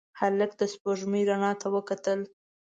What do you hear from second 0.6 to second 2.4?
سپوږمۍ رڼا ته وکتل.